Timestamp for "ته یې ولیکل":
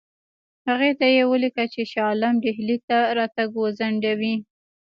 0.99-1.67